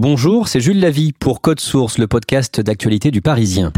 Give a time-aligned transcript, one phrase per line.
[0.00, 3.72] Bonjour, c'est Jules Lavie pour Code Source, le podcast d'actualité du Parisien.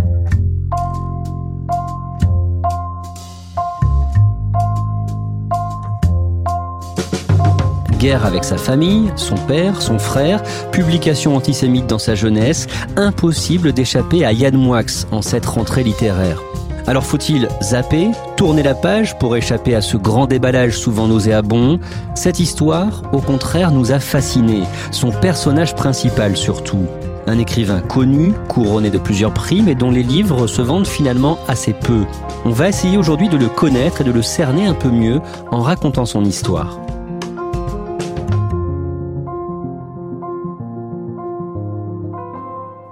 [7.98, 12.67] guerre avec sa famille, son père, son frère, publication antisémite dans sa jeunesse,
[12.97, 16.43] impossible d'échapper à Yann Moix en cette rentrée littéraire.
[16.86, 21.78] Alors faut-il zapper, tourner la page pour échapper à ce grand déballage souvent nauséabond?
[22.14, 26.86] Cette histoire, au contraire, nous a fascinés, son personnage principal surtout.
[27.27, 31.72] Un écrivain connu, couronné de plusieurs prix, mais dont les livres se vendent finalement assez
[31.72, 32.05] peu.
[32.45, 35.60] On va essayer aujourd'hui de le connaître et de le cerner un peu mieux en
[35.60, 36.78] racontant son histoire.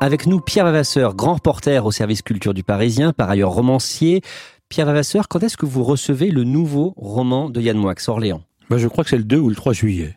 [0.00, 4.22] Avec nous, Pierre Vavasseur, grand reporter au service culture du Parisien, par ailleurs romancier.
[4.68, 8.42] Pierre Vavasseur, quand est-ce que vous recevez le nouveau roman de Yann Moix, Orléans?
[8.70, 10.16] Ben, Je crois que c'est le 2 ou le 3 juillet.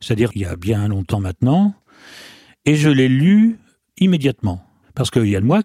[0.00, 1.72] C'est-à-dire il y a bien longtemps maintenant.
[2.66, 3.58] Et je l'ai lu
[3.96, 4.62] immédiatement.
[4.94, 5.62] Parce que Yann Moix,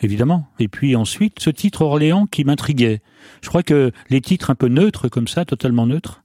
[0.00, 0.46] évidemment.
[0.60, 3.00] Et puis ensuite, ce titre Orléans qui m'intriguait.
[3.42, 6.22] Je crois que les titres un peu neutres, comme ça, totalement neutres,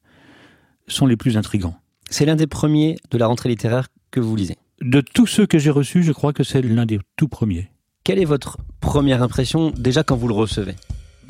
[0.88, 1.80] sont les plus intrigants.
[2.12, 4.58] C'est l'un des premiers de la rentrée littéraire que vous lisez?
[4.82, 7.70] De tous ceux que j'ai reçus, je crois que c'est l'un des tout premiers.
[8.04, 10.76] Quelle est votre première impression déjà quand vous le recevez?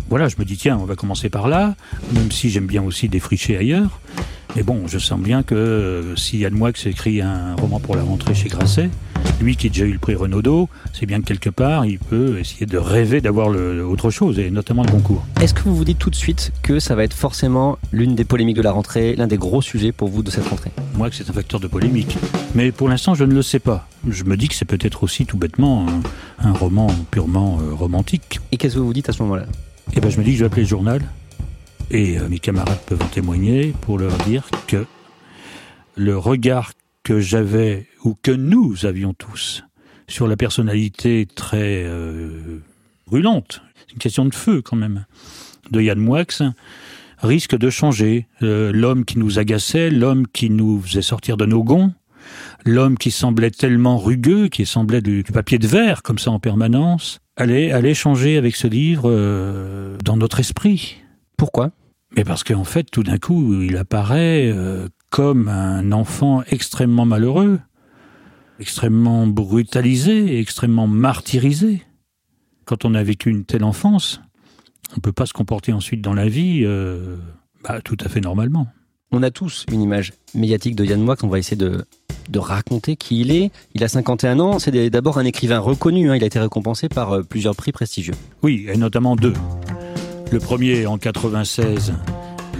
[0.09, 1.75] Voilà, je me dis tiens, on va commencer par là,
[2.13, 3.99] même si j'aime bien aussi défricher ailleurs.
[4.55, 8.03] Mais bon, je sens bien que euh, si Yann Moix écrit un roman pour la
[8.03, 8.89] rentrée chez Grasset,
[9.41, 12.39] lui qui a déjà eu le prix Renaudot, c'est bien que quelque part, il peut
[12.39, 15.25] essayer de rêver d'avoir autre chose, et notamment le concours.
[15.41, 18.25] Est-ce que vous vous dites tout de suite que ça va être forcément l'une des
[18.25, 20.71] polémiques de la rentrée, l'un des gros sujets pour vous de cette rentrée?
[20.95, 22.17] Moi, que c'est un facteur de polémique.
[22.53, 23.87] Mais pour l'instant, je ne le sais pas.
[24.07, 25.85] Je me dis que c'est peut-être aussi tout bêtement
[26.39, 28.39] un, roman purement euh, romantique.
[28.51, 29.45] Et qu'est-ce que vous vous dites à ce moment-là?
[29.93, 31.01] Eh ben, je me dis que je vais appeler le journal
[31.91, 34.85] et euh, mes camarades peuvent en témoigner pour leur dire que
[35.95, 36.71] le regard
[37.03, 39.63] que j'avais ou que nous avions tous
[40.07, 42.59] sur la personnalité très euh,
[43.07, 45.05] brûlante, c'est une question de feu quand même,
[45.71, 46.23] de Yann Moix,
[47.17, 48.27] risque de changer.
[48.43, 51.91] Euh, l'homme qui nous agaçait, l'homme qui nous faisait sortir de nos gonds,
[52.65, 57.19] l'homme qui semblait tellement rugueux, qui semblait du, papier de verre comme ça en permanence,
[57.35, 60.97] allait, allait changer avec ce livre dans notre esprit.
[61.37, 61.71] Pourquoi?
[62.15, 67.59] Mais parce qu'en fait, tout d'un coup, il apparaît euh, comme un enfant extrêmement malheureux,
[68.59, 71.83] extrêmement brutalisé, extrêmement martyrisé.
[72.65, 74.21] Quand on a vécu une telle enfance,
[74.91, 77.17] on ne peut pas se comporter ensuite dans la vie euh,
[77.63, 78.67] bah, tout à fait normalement.
[79.11, 81.85] On a tous une image médiatique de Yann Moix, on va essayer de,
[82.35, 83.51] raconter qui il est.
[83.73, 86.15] Il a 51 ans, c'est d'abord un écrivain reconnu, hein.
[86.15, 88.15] il a été récompensé par euh, plusieurs prix prestigieux.
[88.41, 89.33] Oui, et notamment deux.
[90.31, 91.93] Le premier en 96,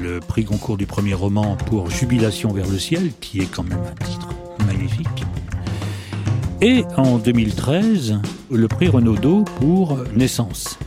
[0.01, 3.79] le prix Goncourt du premier roman pour Jubilation vers le ciel, qui est quand même
[3.79, 4.29] un titre
[4.65, 5.25] magnifique.
[6.61, 10.79] Et en 2013, le prix Renaudot pour Naissance.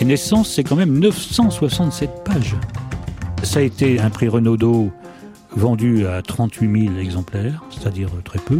[0.00, 2.56] Et Naissance, c'est quand même 967 pages.
[3.44, 4.90] Ça a été un prix Renaudot
[5.56, 8.58] vendu à 38 000 exemplaires, c'est-à-dire très peu.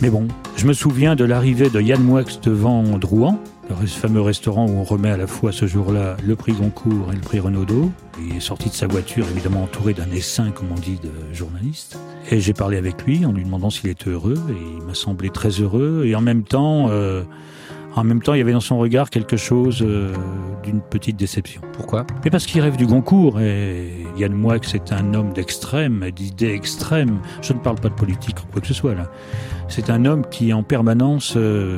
[0.00, 3.38] Mais bon, je me souviens de l'arrivée de Yann Moix devant Drouan,
[3.68, 7.14] le fameux restaurant où on remet à la fois ce jour-là le prix Goncourt et
[7.14, 7.90] le prix Renaudot.
[8.18, 11.98] Il est sorti de sa voiture, évidemment entouré d'un essaim, comme on dit, de journalistes.
[12.30, 15.30] Et j'ai parlé avec lui en lui demandant s'il était heureux, et il m'a semblé
[15.30, 16.04] très heureux.
[16.06, 17.24] Et en même temps, euh,
[17.96, 20.12] en même temps, il y avait dans son regard quelque chose euh,
[20.62, 21.60] d'une petite déception.
[21.72, 22.06] Pourquoi?
[22.24, 27.20] Mais parce qu'il rêve du Goncourt et Yann Moix c'est un homme d'extrême, d'idées extrêmes.
[27.42, 29.10] Je ne parle pas de politique ou quoi que ce soit là.
[29.68, 31.76] C'est un homme qui est en permanence euh,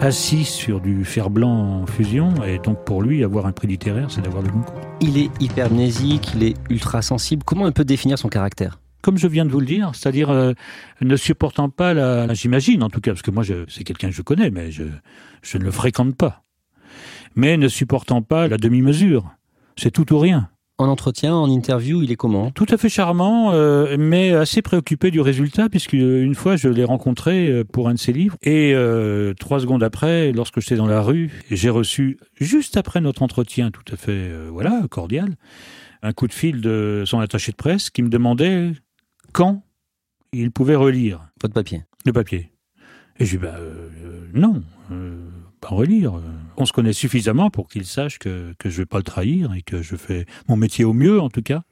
[0.00, 4.10] assis sur du fer blanc en fusion et donc pour lui, avoir un prix littéraire,
[4.10, 4.80] c'est d'avoir le Goncourt.
[5.00, 7.42] Il est hypermnésique, il est ultra sensible.
[7.44, 8.78] Comment on peut définir son caractère?
[9.04, 10.54] Comme je viens de vous le dire, c'est-à-dire euh,
[11.02, 14.22] ne supportant pas la, j'imagine en tout cas, parce que moi c'est quelqu'un que je
[14.22, 14.84] connais, mais je,
[15.42, 16.42] je ne le fréquente pas,
[17.36, 19.30] mais ne supportant pas la demi-mesure.
[19.76, 20.48] C'est tout ou rien.
[20.78, 22.50] En entretien, en interview, il est comment?
[22.50, 26.84] Tout à fait charmant, euh, mais assez préoccupé du résultat, puisque une fois je l'ai
[26.84, 28.74] rencontré euh, pour un de ses livres, et
[29.38, 33.84] trois secondes après, lorsque j'étais dans la rue, j'ai reçu, juste après notre entretien tout
[33.92, 35.36] à fait voilà cordial,
[36.02, 38.72] un coup de fil de son attaché de presse qui me demandait
[39.34, 39.64] quand
[40.32, 41.28] il pouvait relire.
[41.42, 42.50] Votre papier Le papier.
[43.18, 43.90] Et je lui dit, bah, euh,
[44.32, 45.28] non, euh,
[45.60, 46.14] pas relire.
[46.56, 49.52] On se connaît suffisamment pour qu'il sache que, que je ne vais pas le trahir
[49.52, 51.64] et que je fais mon métier au mieux, en tout cas.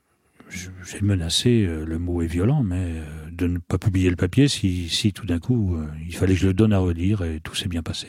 [0.50, 3.00] J'ai menacé, euh, le mot est violent, mais
[3.30, 6.48] de ne pas publier le papier si, si tout d'un coup il fallait que je
[6.48, 8.08] le donne à relire et tout s'est bien passé.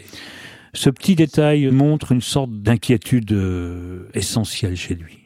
[0.74, 3.34] Ce petit détail montre une sorte d'inquiétude
[4.14, 5.23] essentielle chez lui.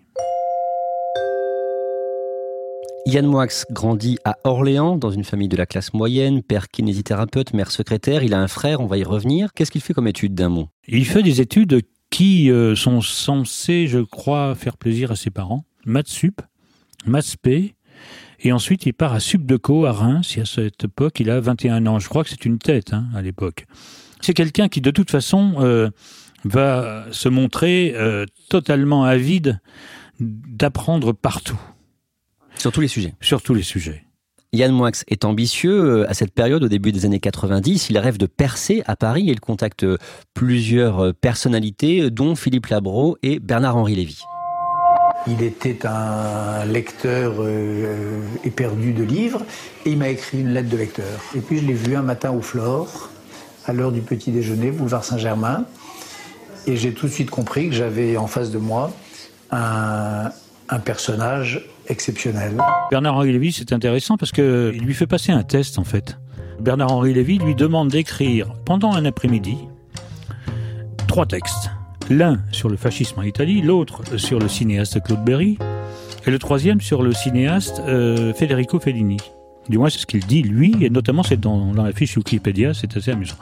[3.08, 7.72] Yann Moix grandit à Orléans dans une famille de la classe moyenne, père kinésithérapeute, mère
[7.72, 8.22] secrétaire.
[8.22, 9.54] Il a un frère, on va y revenir.
[9.54, 10.68] Qu'est-ce qu'il fait comme études d'un mot?
[10.90, 15.64] Il fait des études qui euh, sont censées, je crois, faire plaisir à ses parents.
[15.86, 16.42] Maths sup,
[17.06, 17.38] maths
[18.42, 20.36] et ensuite il part à Subdeco à Reims.
[20.36, 22.00] Et à cette époque, il a 21 ans.
[22.00, 23.68] Je crois que c'est une tête hein, à l'époque.
[24.20, 25.90] C'est quelqu'un qui, de toute façon, euh,
[26.44, 29.62] va se montrer euh, totalement avide
[30.20, 31.60] d'apprendre partout.
[32.58, 33.14] Sur tous les sujets.
[33.22, 34.04] Sur tous les sujets.
[34.54, 36.02] Yann Moix est ambitieux.
[36.02, 39.30] Euh, à cette période, au début des années 90, il rêve de percer à Paris
[39.30, 39.98] et il contacte euh,
[40.34, 44.24] plusieurs euh, personnalités, dont Philippe Labro et Bernard-Henri Lévy.
[45.28, 47.46] Il était un lecteur
[48.46, 49.44] éperdu de livres
[49.86, 51.20] et il m'a écrit une lettre de lecteur.
[51.36, 53.10] Et puis je l'ai vu un matin au Flore,
[53.66, 55.66] à l'heure du petit déjeuner, boulevard Saint-Germain.
[56.66, 58.94] Et j'ai tout de suite compris que j'avais en face de moi
[59.52, 60.30] un,
[60.70, 61.68] un personnage
[62.92, 66.18] Bernard-Henri Lévy, c'est intéressant parce qu'il lui fait passer un test en fait.
[66.60, 69.58] Bernard-Henri Lévy lui demande d'écrire pendant un après-midi
[71.08, 71.72] trois textes.
[72.10, 75.58] L'un sur le fascisme en Italie, l'autre sur le cinéaste Claude Berry,
[76.26, 79.18] et le troisième sur le cinéaste euh, Federico Fellini.
[79.70, 82.74] Du moins, c'est ce qu'il dit lui, et notamment c'est dans, dans la fiche Wikipédia,
[82.74, 83.36] c'est assez amusant.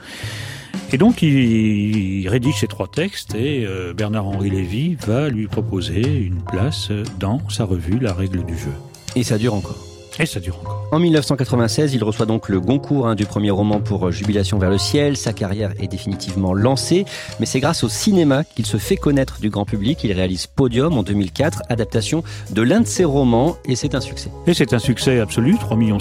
[0.92, 6.42] Et donc il, rédige ces trois textes et euh, Bernard-Henri Lévy va lui proposer une
[6.42, 8.72] place dans sa revue La règle du jeu.
[9.16, 9.84] Et ça dure encore.
[10.18, 10.88] Et ça dure encore.
[10.92, 14.78] En 1996, il reçoit donc le Goncourt hein, du premier roman pour Jubilation vers le
[14.78, 15.16] ciel.
[15.16, 17.04] Sa carrière est définitivement lancée,
[17.38, 20.04] mais c'est grâce au cinéma qu'il se fait connaître du grand public.
[20.04, 24.30] Il réalise Podium en 2004, adaptation de l'un de ses romans, et c'est un succès.
[24.46, 25.98] Et c'est un succès absolu, 3,5 millions.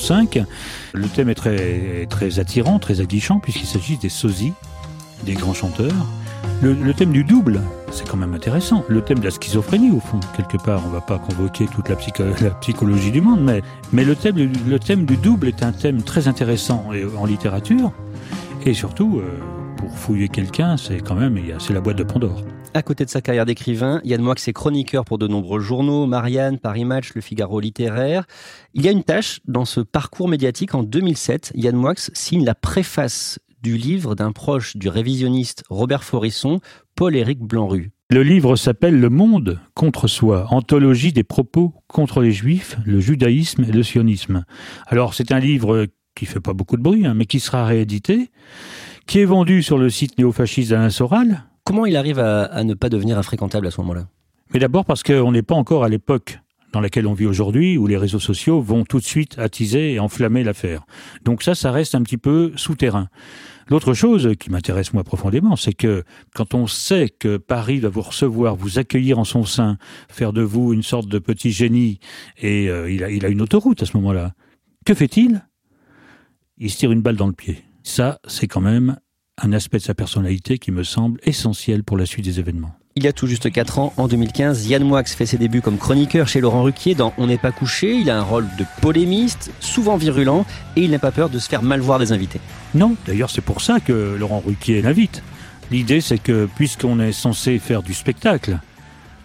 [0.94, 4.54] Le thème est très, très attirant, très aguichant, puisqu'il s'agit des sosies
[5.24, 5.94] des grands chanteurs.
[6.62, 8.84] Le, thème du double, c'est quand même intéressant.
[8.88, 11.96] Le thème de la schizophrénie, au fond, quelque part, on va pas convoquer toute la,
[12.62, 16.28] psychologie du monde, mais, mais le, thème, le thème du double est un thème très
[16.28, 16.86] intéressant
[17.18, 17.92] en littérature.
[18.66, 19.38] Et surtout, euh,
[19.78, 22.42] pour fouiller quelqu'un, c'est quand même, c'est la boîte de Pandore.
[22.74, 26.60] À côté de sa carrière d'écrivain, Yann Moix est chroniqueur pour de nombreux journaux, Marianne,
[26.60, 28.26] Paris Match, Le Figaro littéraire.
[28.74, 30.76] Il y a une tâche dans ce parcours médiatique.
[30.76, 36.60] En 2007, Yann Moix signe la préface du livre d'un proche du révisionniste Robert Forisson,
[36.96, 37.90] Paul-Éric Blanru.
[38.12, 43.64] Le livre s'appelle Le monde contre soi, anthologie des propos contre les juifs, le judaïsme
[43.64, 44.46] et le sionisme.
[44.86, 48.30] Alors c'est un livre qui fait pas beaucoup de bruit, hein, mais qui sera réédité,
[49.08, 51.46] qui est vendu sur le site néofasciste d'Alain Soral.
[51.64, 54.08] Comment il arrive à, à ne pas devenir infréquentable à ce moment-là?
[54.54, 56.38] Mais d'abord parce qu'on n'est pas encore à l'époque
[56.76, 60.00] dans laquelle on vit aujourd'hui, où les réseaux sociaux vont tout de suite attiser et
[60.00, 60.86] enflammer l'affaire.
[61.24, 63.08] Donc ça, ça reste un petit peu souterrain.
[63.68, 66.04] L'autre chose qui m'intéresse moi profondément, c'est que
[66.34, 69.78] quand on sait que Paris va vous recevoir, vous accueillir en son sein,
[70.08, 72.00] faire de vous une sorte de petit génie,
[72.38, 74.34] et euh, il, a, il a une autoroute à ce moment-là,
[74.86, 75.46] que fait-il?
[76.58, 77.64] Il se tire une balle dans le pied.
[77.84, 78.98] Ça, c'est quand même
[79.42, 82.76] un aspect de sa personnalité qui me semble essentiel pour la suite des événements.
[82.98, 85.78] Il y a tout juste 4 ans, en 2015, Yann Moix fait ses débuts comme
[85.78, 87.94] chroniqueur chez Laurent Ruquier dans On n'est pas couché.
[87.94, 90.46] Il a un rôle de polémiste, souvent virulent,
[90.78, 92.40] et il n'a pas peur de se faire mal voir des invités.
[92.74, 95.24] Non, d'ailleurs c'est pour ça que Laurent Ruquier l'invite.
[95.72, 98.60] L'idée c'est que puisqu'on est censé faire du spectacle,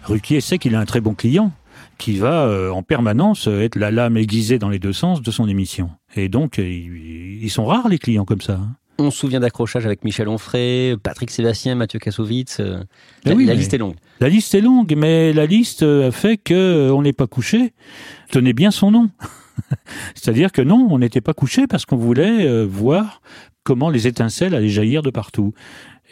[0.03, 1.53] Ruquier sait qu'il a un très bon client
[1.97, 5.47] qui va euh, en permanence être la lame aiguisée dans les deux sens de son
[5.47, 5.91] émission.
[6.17, 8.55] Et donc, ils sont rares les clients comme ça.
[8.55, 8.75] Hein.
[9.01, 12.59] On se souvient d'accrochage avec Michel Onfray, Patrick Sébastien, Mathieu Kassovitz.
[12.59, 12.83] Euh,
[13.25, 13.95] la, oui, la liste est longue.
[14.19, 17.73] La liste est longue, mais la liste a fait que euh, on n'est pas couché.
[18.29, 19.09] Tenez bien son nom.
[20.15, 23.21] C'est-à-dire que non, on n'était pas couché parce qu'on voulait euh, voir
[23.63, 25.53] comment les étincelles allaient jaillir de partout.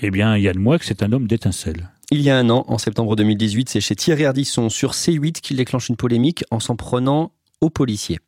[0.01, 1.91] Eh bien, Yann Moix, c'est un homme d'étincelles.
[2.10, 5.58] Il y a un an, en septembre 2018, c'est chez Thierry Ardisson sur C8 qu'il
[5.58, 8.19] déclenche une polémique en s'en prenant aux policiers.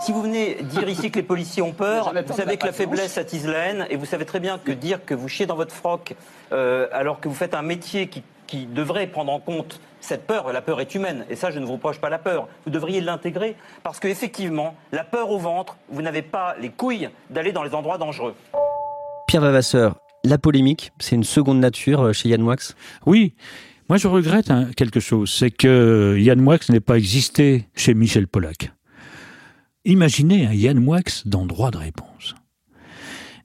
[0.00, 3.18] Si vous venez dire ici que les policiers ont peur, vous savez que la faiblesse
[3.18, 5.74] attise la haine, et vous savez très bien que dire que vous chiez dans votre
[5.74, 6.14] froc
[6.52, 10.50] euh, alors que vous faites un métier qui, qui devrait prendre en compte cette peur,
[10.54, 13.02] la peur est humaine, et ça je ne vous reproche pas la peur, vous devriez
[13.02, 17.74] l'intégrer, parce qu'effectivement, la peur au ventre, vous n'avez pas les couilles d'aller dans les
[17.74, 18.34] endroits dangereux.
[19.26, 22.56] Pierre Vavasseur, la polémique, c'est une seconde nature euh, chez Yann Moix?
[23.04, 23.34] Oui,
[23.90, 28.26] moi je regrette hein, quelque chose, c'est que Yann Moix n'ait pas existé chez Michel
[28.26, 28.72] Pollack.
[29.84, 32.34] Imaginez un Yann Moix dans droit de réponse.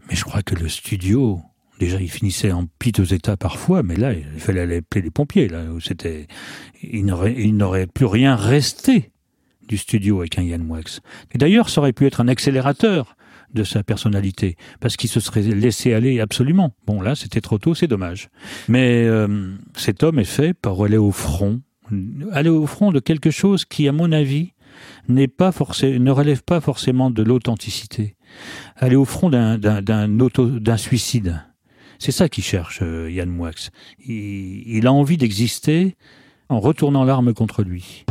[0.10, 1.40] Mais je crois que le studio,
[1.80, 5.48] déjà il finissait en piteux état parfois, mais là il fallait aller appeler les pompiers,
[5.48, 6.28] là où c'était,
[6.84, 9.12] il n'aurait plus rien resté
[9.68, 10.82] du studio avec un Yann Moix.
[11.32, 13.16] Et d'ailleurs, ça aurait pu être un accélérateur
[13.54, 16.76] de sa personnalité, parce qu'il se serait laissé aller absolument.
[16.86, 18.30] Bon, là, c'était trop tôt, c'est dommage.
[18.68, 21.62] Mais euh, cet homme est fait pour aller au front,
[22.34, 24.52] aller au front de quelque chose qui, à mon avis,
[25.08, 28.16] n'est pas forcé, ne relève pas forcément de l'authenticité.
[28.76, 31.44] Aller au front d'un, d'un, d'un, suicide.
[32.00, 33.52] C'est ça qu'il cherche, euh, Yann Moix.
[34.06, 35.96] il a envie d'exister
[36.50, 38.06] en retournant l'arme contre lui.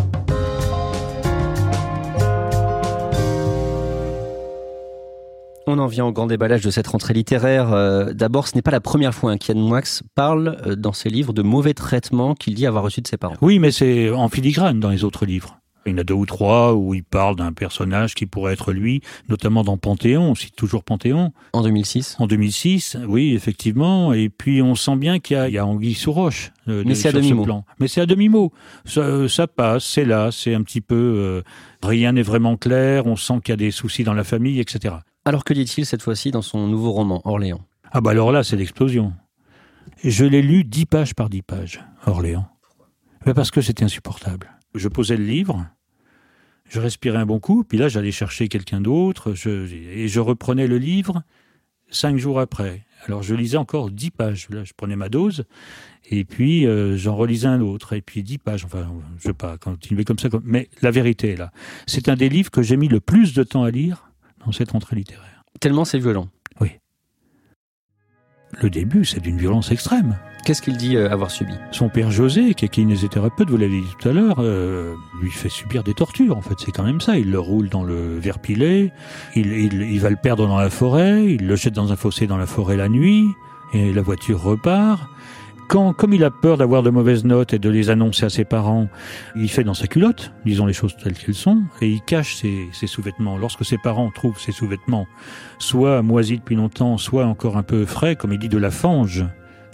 [5.66, 7.72] On en vient au grand déballage de cette rentrée littéraire.
[7.72, 11.32] Euh, d'abord, ce n'est pas la première fois qu'Yann Moix parle euh, dans ses livres
[11.32, 13.36] de mauvais traitements qu'il dit avoir reçus de ses parents.
[13.40, 15.58] Oui, mais c'est en filigrane dans les autres livres.
[15.86, 18.72] Il y en a deux ou trois où il parle d'un personnage qui pourrait être
[18.72, 21.32] lui, notamment dans Panthéon, aussi toujours Panthéon.
[21.52, 24.12] En 2006 En 2006, oui, effectivement.
[24.12, 26.52] Et puis on sent bien qu'il y, a, Anguille sous roche.
[26.68, 27.46] Euh, Mais c'est à demi-mot.
[27.78, 28.52] Mais c'est à demi-mot.
[28.84, 30.94] Ça, ça, passe, c'est là, c'est un petit peu...
[30.94, 31.42] Euh,
[31.82, 34.94] rien n'est vraiment clair, on sent qu'il y a des soucis dans la famille, etc.
[35.24, 37.60] Alors que dit-il cette fois-ci dans son nouveau roman, Orléans?
[37.92, 39.12] Ah bah alors là, c'est l'explosion.
[40.02, 42.48] Je l'ai lu dix pages par dix pages, Orléans.
[43.34, 44.50] Parce que c'était insupportable.
[44.74, 45.66] Je posais le livre,
[46.68, 50.78] je respirais un bon coup, puis là j'allais chercher quelqu'un d'autre, et je reprenais le
[50.78, 51.22] livre
[51.90, 52.84] cinq jours après.
[53.06, 55.44] Alors je lisais encore dix pages, là je prenais ma dose,
[56.10, 58.86] et puis euh, j'en relisais un autre, et puis dix pages, enfin
[59.18, 61.52] je ne vais pas continuer comme ça, mais la vérité est là.
[61.86, 64.10] C'est un des livres que j'ai mis le plus de temps à lire
[64.44, 65.44] dans cette rentrée littéraire.
[65.60, 66.28] Tellement c'est violent.
[66.60, 66.70] Oui.
[68.60, 70.16] Le début, c'est d'une violence extrême.
[70.44, 71.54] Qu'est-ce qu'il dit euh, avoir subi?
[71.70, 75.48] Son père José, qui est kinésithérapeute, vous l'avez dit tout à l'heure, euh, lui fait
[75.48, 76.36] subir des tortures.
[76.36, 77.16] En fait, c'est quand même ça.
[77.16, 78.92] Il le roule dans le verre pilé,
[79.34, 82.36] il, il, va le perdre dans la forêt, il le jette dans un fossé dans
[82.36, 83.26] la forêt la nuit,
[83.72, 85.08] et la voiture repart.
[85.66, 88.44] Quand, comme il a peur d'avoir de mauvaises notes et de les annoncer à ses
[88.44, 88.88] parents,
[89.34, 92.68] il fait dans sa culotte, disons les choses telles qu'elles sont, et il cache ses,
[92.72, 93.38] ses sous-vêtements.
[93.38, 95.06] Lorsque ses parents trouvent ses sous-vêtements,
[95.58, 99.24] soit moisis depuis longtemps, soit encore un peu frais, comme il dit de la fange,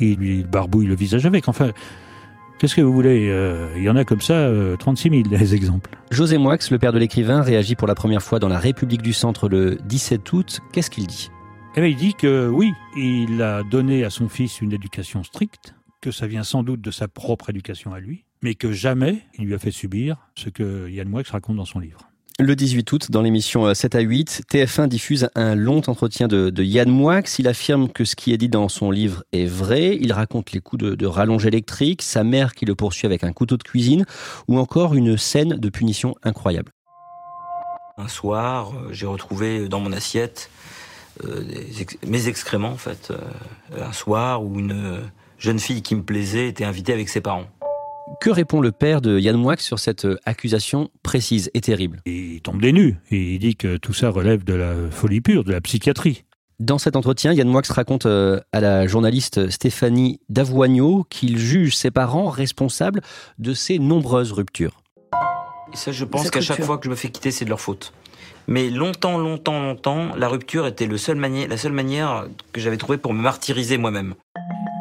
[0.01, 1.49] il lui barbouille le visage avec.
[1.49, 1.73] Enfin,
[2.61, 5.55] Qu'est-ce que vous voulez euh, Il y en a comme ça euh, 36 000 des
[5.55, 5.97] exemples.
[6.11, 9.15] José Moix, le père de l'écrivain, réagit pour la première fois dans la République du
[9.15, 10.61] Centre le 17 août.
[10.71, 11.31] Qu'est-ce qu'il dit?
[11.75, 15.75] Eh bien, Il dit que oui, il a donné à son fils une éducation stricte,
[16.03, 19.47] que ça vient sans doute de sa propre éducation à lui, mais que jamais il
[19.47, 22.10] lui a fait subir ce que Yann Moix raconte dans son livre.
[22.41, 26.63] Le 18 août, dans l'émission 7 euh, à 8, TF1 diffuse un long entretien de,
[26.63, 27.21] Yann Moix.
[27.39, 29.99] Il affirme que ce qui est dit dans son livre est vrai.
[30.01, 33.35] Il raconte les coups de, de, rallonge électrique, sa mère qui le poursuit avec un
[33.35, 34.07] couteau de cuisine,
[34.49, 36.73] ou encore une scène de punition incroyable.
[37.99, 40.51] Un soir, euh, j'ai retrouvé dans mon assiette
[41.27, 41.45] euh,
[42.07, 43.13] mes excréments, en fait.
[43.79, 45.03] un soir où une
[45.37, 47.51] jeune fille qui me plaisait était invitée avec ses parents.
[48.19, 52.03] Que répond le père de Yann Moix sur cette euh, accusation précise et terrible?
[52.07, 55.45] Il tombe des nues et il dit que tout ça relève de la folie pure,
[55.45, 56.25] de la psychiatrie.
[56.59, 61.91] Dans cet entretien, Yann Moix raconte euh, à la journaliste Stéphanie Davoigneau qu'il juge ses
[61.91, 63.01] parents responsables
[63.39, 64.83] de ces nombreuses ruptures.
[65.73, 67.61] Et ça, je pense qu'à chaque fois que je me fais quitter, c'est de leur
[67.61, 67.93] faute.
[68.49, 72.99] Mais longtemps, longtemps, longtemps, la rupture était le seul la seule manière que j'avais trouvée
[72.99, 74.15] pour me martyriser moi-même.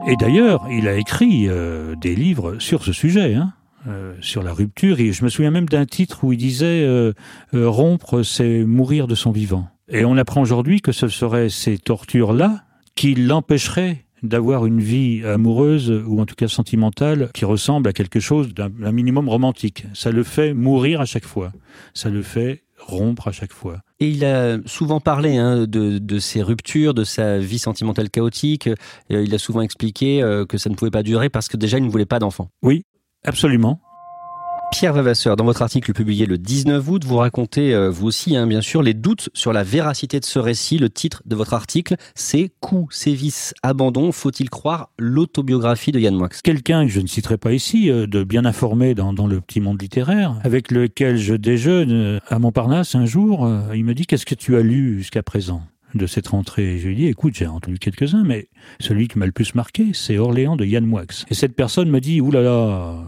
[0.09, 3.53] Et d'ailleurs, il a écrit euh, des livres sur ce sujet, hein,
[3.85, 4.99] euh, sur la rupture.
[4.99, 7.13] Et je me souviens même d'un titre où il disait euh,
[7.53, 9.67] rompre, c'est mourir de son vivant.
[9.87, 12.63] Et on apprend aujourd'hui que ce seraient ces tortures-là
[12.95, 18.19] qui l'empêcheraient d'avoir une vie amoureuse ou en tout cas sentimentale qui ressemble à quelque
[18.19, 19.85] chose d'un minimum romantique.
[19.93, 21.51] Ça le fait mourir à chaque fois.
[21.93, 23.81] Ça le fait rompre à chaque fois.
[24.00, 28.67] Et il a souvent parlé hein, de, de, ses ruptures, de sa vie sentimentale chaotique.
[28.67, 31.77] Euh, il a souvent expliqué euh, que ça ne pouvait pas durer parce que déjà
[31.77, 32.50] il ne voulait pas d'enfant.
[32.62, 32.86] Oui,
[33.24, 33.81] absolument.
[34.71, 38.45] Pierre Vavasseur, dans votre article publié le 19 août, vous racontez, euh, vous aussi, hein,
[38.45, 40.77] bien sûr, les doutes sur la véracité de ce récit.
[40.77, 44.11] Le titre de votre article, c'est Coups, sévices, abandon.
[44.11, 48.23] Faut-il croire l'autobiographie de Yann Moix Quelqu'un que je ne citerai pas ici, euh, de
[48.23, 53.05] bien informé dans, le petit monde littéraire, avec lequel je déjeune euh, à Montparnasse un
[53.05, 55.63] jour, il me dit Qu'est-ce que tu as lu jusqu'à présent?
[55.95, 56.77] De cette rentrée.
[56.77, 58.47] Je lui dis, écoute, j'ai entendu quelques-uns, mais
[58.79, 61.05] celui qui m'a le plus marqué, c'est Orléans de Yann Moix.
[61.29, 62.99] Et cette personne me dit, oulala,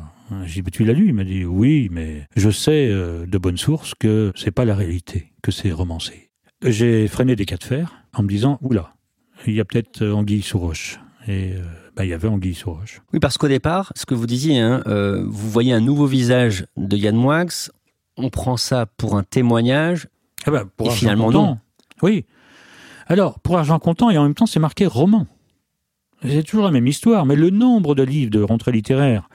[0.45, 3.57] j'ai dit, tu l'as lu Il m'a dit, oui, mais je sais euh, de bonne
[3.57, 6.29] source que c'est pas la réalité, que c'est romancé.
[6.63, 8.93] J'ai freiné des cas de fer en me disant, oula,
[9.47, 10.99] il y a peut-être euh, Anguille sous roche.
[11.27, 11.61] Et euh,
[11.95, 13.01] bah, il y avait Anguille sous roche.
[13.13, 16.97] Oui, parce qu'au départ, ce que vous disiez, hein, vous voyez un nouveau visage de
[16.97, 17.45] Yann Moix,
[18.17, 20.07] on prend ça pour un témoignage,
[20.45, 21.57] ah bah, pour et finalement non.
[22.01, 22.25] Oui.
[23.07, 25.27] Alors, pour argent comptant, et en même temps, c'est marqué roman.
[26.23, 29.27] C'est toujours la même histoire, mais le nombre de livres de rentrée littéraire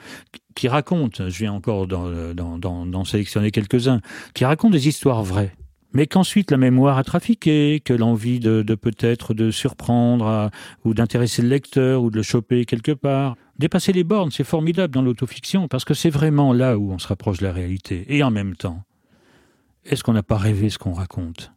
[0.55, 4.01] qui racontent, je viens encore d'en sélectionner quelques-uns,
[4.35, 5.53] qui racontent des histoires vraies,
[5.93, 10.51] mais qu'ensuite la mémoire a trafiqué, que l'envie de, peut-être de surprendre
[10.85, 13.37] ou d'intéresser le lecteur ou de le choper quelque part.
[13.59, 17.09] Dépasser les bornes, c'est formidable dans l'autofiction parce que c'est vraiment là où on se
[17.09, 18.05] rapproche de la réalité.
[18.09, 18.83] Et en même temps,
[19.85, 21.53] est-ce qu'on n'a pas rêvé ce qu'on raconte?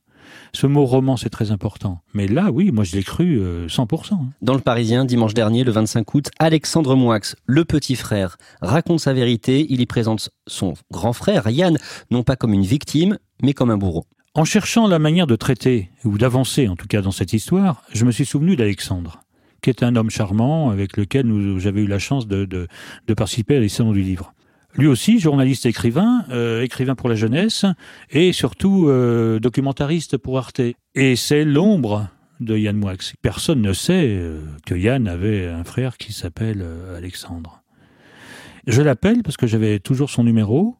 [0.54, 2.02] Ce mot roman, c'est très important.
[2.14, 3.42] Mais là, oui, moi je l'ai cru 100%.
[3.42, 4.20] Euh, hein.
[4.42, 9.14] Dans le Parisien, dimanche dernier, le 25 août, Alexandre Moix, le petit frère, raconte sa
[9.14, 9.66] vérité.
[9.70, 11.78] Il y présente son grand frère, Yann,
[12.12, 14.06] non pas comme une victime, mais comme un bourreau.
[14.36, 18.06] En cherchant la manière de traiter, ou d'avancer en tout cas dans cette histoire, je
[18.06, 19.22] me suis souvenu d'Alexandre,
[19.62, 23.70] qui est un homme charmant avec lequel j'avais eu la chance de, de participer à
[23.70, 24.34] salons du livre.
[24.76, 27.66] Lui aussi, journaliste écrivain, euh, écrivain pour la jeunesse
[28.12, 30.62] et surtout euh, documentariste pour Arte.
[30.96, 32.08] Et c'est l'ombre
[32.40, 32.94] de Yann Moix.
[33.22, 37.64] Personne ne sait euh, que Yann avait un frère qui s'appelle Alexandre.
[38.68, 40.78] Je l'appelle parce que j'avais toujours son numéro.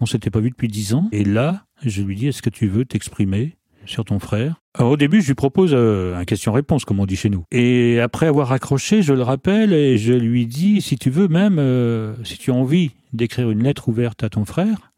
[0.00, 1.08] On s'était pas vu depuis dix ans.
[1.12, 3.56] Et là, je lui dis, est-ce que tu veux t'exprimer?
[3.86, 4.60] Sur ton frère.
[4.76, 7.44] Alors, au début, je lui propose euh, un question-réponse, comme on dit chez nous.
[7.52, 11.58] Et après avoir accroché, je le rappelle et je lui dis, si tu veux même,
[11.58, 14.92] euh, si tu as envie d'écrire une lettre ouverte à ton frère,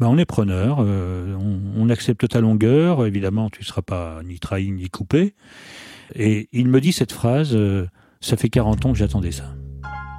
[0.00, 1.36] ben on est preneur, euh,
[1.76, 5.34] on, accepte ta longueur, évidemment, tu ne seras pas ni trahi ni coupé.
[6.14, 7.56] Et il me dit cette phrase,
[8.20, 9.54] ça fait 40 ans que j'attendais ça.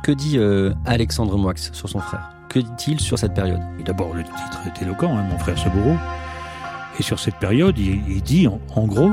[0.03, 0.39] Que dit
[0.85, 2.29] Alexandre Moix sur son frère?
[2.49, 3.61] Que dit-il sur cette période?
[3.85, 5.95] D'abord, le titre est éloquent, hein, mon frère ce bourreau.
[6.99, 9.11] Et sur cette période, il, dit en, gros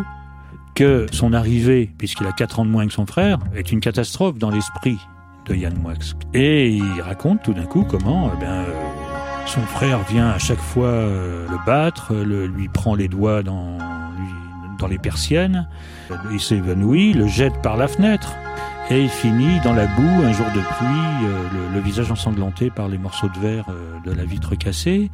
[0.75, 4.39] que son arrivée, puisqu'il a 4 ans de moins que son frère, est une catastrophe
[4.39, 4.99] dans l'esprit
[5.47, 5.95] de Yann Moix.
[6.35, 8.65] Et il raconte tout d'un coup comment eh euh,
[9.47, 13.79] son frère vient à chaque fois euh, le battre, le, lui prend les doigts dans,
[14.79, 15.67] dans les persiennes,
[16.31, 18.35] il s'évanouit, le jette par la fenêtre.
[18.91, 22.89] Et il finit dans la boue, un jour de pluie, euh, le, visage ensanglanté par
[22.89, 23.67] les morceaux de verre
[24.05, 25.11] de la vitre cassée.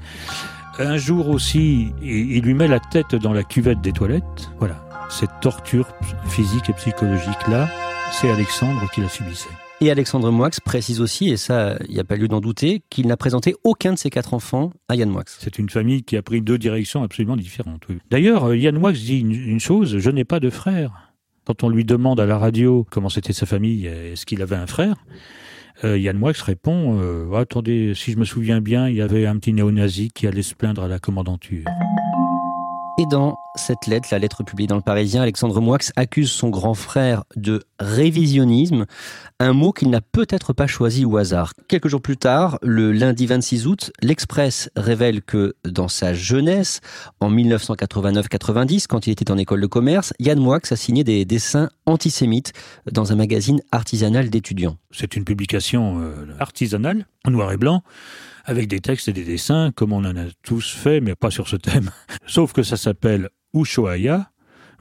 [0.79, 4.51] Un jour aussi, il lui met la tête dans la cuvette des toilettes.
[4.59, 4.85] Voilà.
[5.09, 5.89] Cette torture
[6.29, 7.69] physique et psychologique-là,
[8.13, 9.49] c'est Alexandre qui la subissait.
[9.81, 13.07] Et Alexandre Moix précise aussi, et ça, il n'y a pas lieu d'en douter, qu'il
[13.07, 15.25] n'a présenté aucun de ses quatre enfants à Yann Moix.
[15.27, 17.87] C'est une famille qui a pris deux directions absolument différentes.
[18.11, 21.13] D'ailleurs, euh, Yann Moix dit une, chose, je n'ai pas de frère.
[21.47, 24.67] Quand on lui demande à la radio comment c'était sa famille, est-ce qu'il avait un
[24.67, 24.97] frère?
[25.85, 29.37] Euh, Yann Moix répond euh, Attendez, si je me souviens bien, il y avait un
[29.37, 31.65] petit néo-nazi qui allait se plaindre à la commandanture.
[32.99, 36.73] Et dans cette lettre, la lettre publiée dans le Parisien, Alexandre Moix accuse son grand
[36.73, 38.87] frère de révisionnisme,
[39.39, 41.53] un mot qu'il n'a peut-être pas choisi au hasard.
[41.69, 46.81] Quelques jours plus tard, le lundi 26 août, l'Express révèle que dans sa jeunesse,
[47.21, 51.69] en 1989-90, quand il était en école de commerce, Yann Moix a signé des dessins
[51.85, 52.55] antisémites
[52.91, 54.79] dans un magazine artisanal d'étudiants.
[54.91, 57.83] C'est une publication euh, artisanale, en noir et blanc,
[58.47, 61.49] avec des textes et des dessins, comme on en a tous fait, mais pas sur
[61.49, 61.91] ce thème.
[62.27, 64.31] Sauf que ça s'appelle Ushuaïa,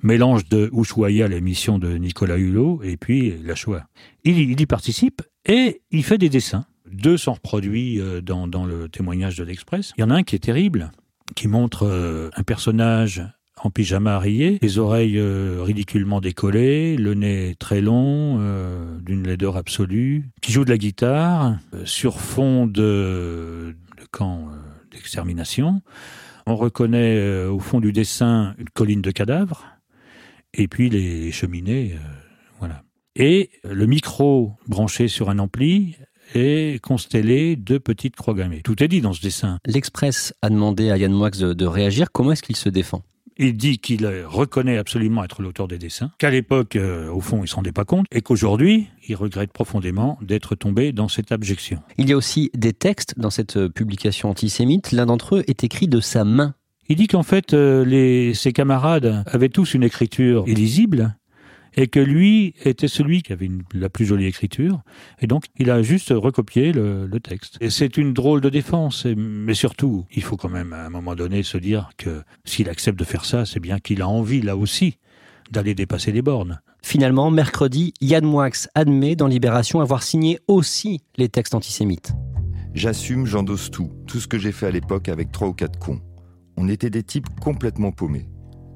[0.04, 3.88] mélange de Ushuaïa, l'émission de Nicolas Hulot, et puis la Shoah.
[4.23, 6.65] Il, y participe et il fait des dessins.
[6.89, 9.91] Deux sont reproduits euh, dans, le témoignage de l'Express.
[9.97, 10.91] Il y en a un qui est terrible,
[11.36, 13.23] qui montre euh, un personnage
[13.65, 19.58] en pyjama rayé, les oreilles euh, ridiculement décollées, le nez très long, euh, d'une laideur
[19.58, 23.75] absolue, qui joue de la guitare euh, sur fond de,
[24.12, 24.49] camp
[24.91, 25.82] d'extermination.
[26.45, 29.65] On reconnaît au fond du dessin une colline de cadavres
[30.54, 31.95] et puis les cheminées,
[32.60, 32.84] voilà.
[33.15, 35.97] Et le micro branché sur un ampli
[36.36, 38.62] est constellé de petites croix gammées.
[38.62, 39.58] Tout est dit dans ce dessin.
[39.65, 42.12] L'Express a demandé à Yann Moix de réagir.
[42.12, 43.04] Comment est-ce qu'il se défend?
[43.38, 47.48] Il dit qu'il reconnaît absolument être l'auteur des dessins, qu'à l'époque, euh, au fond, il
[47.48, 51.82] s'en rendait pas compte, et qu'aujourd'hui, il regrette profondément d'être tombé dans cette abjection.
[51.98, 54.91] Il y a aussi des textes dans cette euh, publication antisémite.
[54.91, 56.56] L'un d'entre eux est écrit de sa main.
[56.88, 61.15] Il dit qu'en fait, euh, ses camarades avaient tous une écriture illisible,
[61.75, 64.81] et que lui était celui qui avait la plus jolie écriture,
[65.21, 67.57] et donc il a juste recopié le, texte.
[67.61, 71.15] Et c'est une drôle de défense, mais surtout, il faut quand même à un moment
[71.15, 74.57] donné se dire que s'il accepte de faire ça, c'est bien qu'il a envie là
[74.57, 74.97] aussi
[75.51, 76.61] d'aller dépasser les bornes.
[76.83, 82.13] Finalement, mercredi, Yann Moix admet dans Libération avoir signé aussi les textes antisémites.
[82.75, 86.01] J'assume, j'endosse tout, tout ce que j'ai fait à l'époque avec trois ou quatre cons.
[86.57, 88.27] On était des types complètement paumés.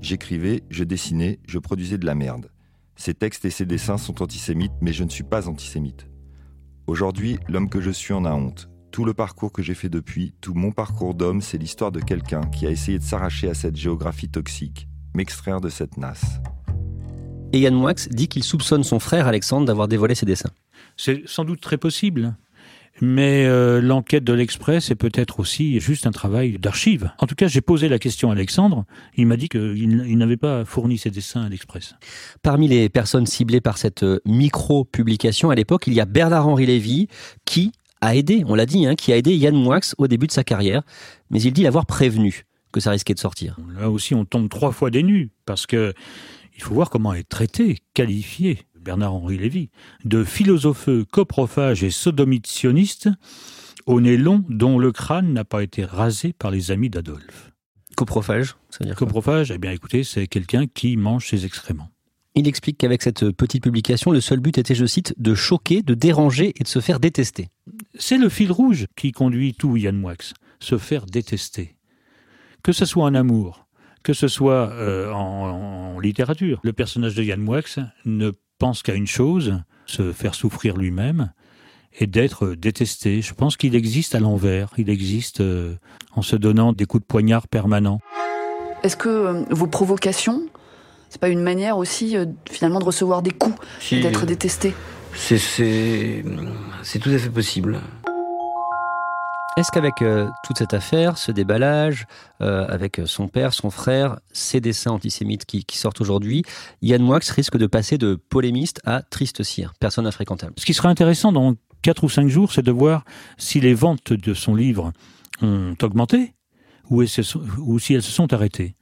[0.01, 2.49] J'écrivais, je dessinais, je produisais de la merde.
[2.99, 6.07] Ces textes et ces dessins sont antisémites, mais je ne suis pas antisémite.
[6.85, 8.69] Aujourd'hui, l'homme que je suis en a honte.
[8.91, 12.41] Tout le parcours que j'ai fait depuis, tout mon parcours d'homme, c'est l'histoire de quelqu'un
[12.41, 16.41] qui a essayé de s'arracher à cette géographie toxique, m'extraire de cette nasse.
[17.53, 20.51] Et Yann Moix dit qu'il soupçonne son frère Alexandre d'avoir dévoilé ses dessins.
[20.97, 22.35] C'est sans doute très possible.
[23.01, 27.11] Mais euh, l'enquête de l'Express est peut-être aussi juste un travail d'archive.
[27.19, 28.85] En tout cas, j'ai posé la question à Alexandre.
[29.15, 31.95] Il m'a dit qu'il n'avait pas fourni ses dessins à l'Express.
[32.41, 37.07] Parmi les personnes ciblées par cette euh, micro-publication à l'époque, il y a Bernard-Henri Lévy
[37.45, 40.31] qui a aidé, on l'a dit, hein, qui a aidé Yann Moix au début de
[40.31, 40.83] sa carrière.
[41.29, 42.45] Mais il dit l'avoir prévenu.
[42.71, 43.57] que ça risquait de sortir.
[43.79, 45.93] Là aussi, on tombe trois fois des nues, parce que
[46.55, 49.69] il faut voir comment est traité, qualifié, Bernard-Henri Lévy,
[50.03, 53.07] de philosopheux, coprophage et sodomite sioniste,
[53.85, 57.51] au nez long dont le crâne n'a pas été rasé par les amis d'Adolphe.
[57.95, 61.91] Coprophage, ça veut dire Coprophage, eh bien écoutez, c'est quelqu'un qui mange ses excréments.
[62.33, 65.93] Il explique qu'avec cette petite publication, le seul but était, je cite, de choquer, de
[65.93, 67.49] déranger et de se faire détester.
[67.93, 71.75] C'est le fil rouge qui conduit tout Yann Moix, se faire détester.
[72.63, 73.67] Que ce soit en amour,
[74.01, 76.59] que ce soit euh, en, en, littérature.
[76.63, 77.61] Le personnage de Yann Moix
[78.05, 81.31] ne pense qu'à une chose, se faire souffrir lui-même
[81.97, 83.21] et d'être détesté.
[83.23, 85.75] Je pense qu'il existe à l'envers, il existe euh,
[86.15, 87.99] en se donnant des coups de poignard permanents.
[88.83, 90.43] Est-ce que euh, vos provocations,
[91.09, 93.99] c'est pas une manière aussi euh, finalement de recevoir des coups, Si.
[94.01, 94.73] d'être détesté?
[95.15, 96.23] C'est- C'est
[96.83, 97.79] c'est tout à fait possible.
[99.59, 102.07] Est-ce qu'avec euh, toute cette affaire, ce déballage,
[102.39, 106.43] euh, avec son père, son frère, ces dessins antisémites qui, sortent aujourd'hui,
[106.81, 110.53] Yann Moix risque de passer de polémiste à triste cire, personne infréquentable.
[110.55, 113.03] Ce qui sera intéressant dans 4 ou 5 jours, c'est de voir
[113.37, 114.93] si les ventes de son livre
[115.41, 116.35] ont augmenté
[116.89, 118.77] ou, ou si elles se sont arrêtées.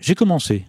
[0.00, 0.66] J'ai commencé.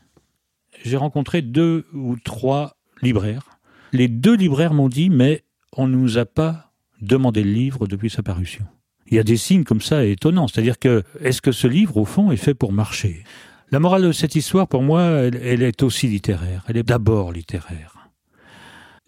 [0.83, 3.57] J'ai rencontré deux ou trois libraires.
[3.91, 8.11] Les deux libraires m'ont dit, mais on ne nous a pas demandé le livre depuis
[8.11, 8.67] sa parution.
[9.09, 10.47] Il y a des signes comme ça étonnants.
[10.47, 13.23] C'est-à-dire que, est-ce que ce livre, au fond, est fait pour marcher?
[13.71, 16.63] La morale de cette histoire, pour moi, elle, est aussi littéraire.
[16.67, 18.09] Elle est d'abord littéraire.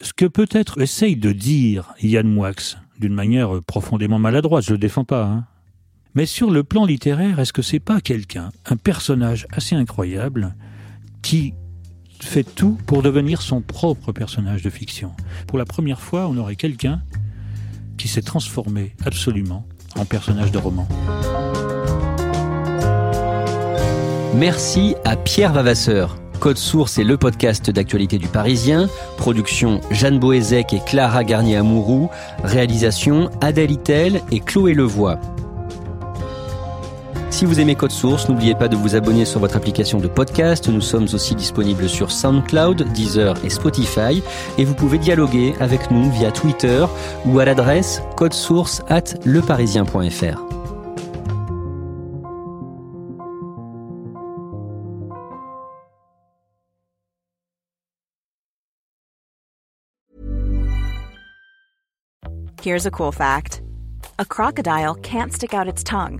[0.02, 2.52] Ce que peut-être essaye de dire Yann Moix,
[3.00, 5.46] d'une manière profondément maladroite, je le défends pas, hein.
[6.16, 10.56] Mais sur le plan littéraire, est-ce que c'est pas quelqu'un, un personnage assez incroyable,
[11.22, 11.54] qui
[12.20, 15.12] fait tout pour devenir son propre personnage de fiction?
[15.48, 17.04] Pour la première fois, on aurait quelqu'un
[17.98, 20.88] qui s'est transformé absolument en personnage de roman.
[24.36, 26.18] Merci à Pierre Vavasseur.
[26.40, 28.88] Code Source est le podcast d'actualité du Parisien.
[29.18, 32.10] Production Jeanne Boézek et Clara Garnier-Amouroux.
[32.44, 35.20] Réalisation Adèle Itel et Chloé Levoix.
[37.40, 40.68] Si vous aimez Code Source, n'oubliez pas de vous abonner sur votre application de podcast.
[40.68, 44.22] Nous sommes aussi disponibles sur SoundCloud, Deezer et Spotify.
[44.58, 46.86] Et vous pouvez dialoguer avec nous via Twitter
[47.26, 50.38] ou à l'adresse codesource at leparisien.fr.
[62.62, 63.62] Here's a cool fact
[64.18, 66.20] a crocodile can't stick out its tongue.